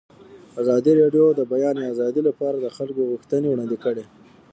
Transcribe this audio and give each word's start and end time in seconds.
ازادي 0.61 0.91
راډیو 1.01 1.25
د 1.33 1.37
د 1.39 1.41
بیان 1.51 1.77
آزادي 1.91 2.21
لپاره 2.29 2.57
د 2.59 2.67
خلکو 2.77 3.01
غوښتنې 3.11 3.47
وړاندې 3.49 3.77
کړي. 3.83 4.03